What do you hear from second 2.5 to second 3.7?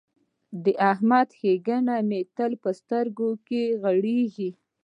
په سترګو کې